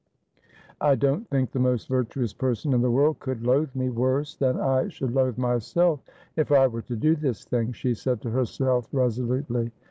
[0.81, 4.59] 'I don't think the most virtuous person in the world could loathe me worse than
[4.59, 5.99] I should loathe myself,
[6.35, 9.71] if I were to do this thing,' she said to herself resolutely.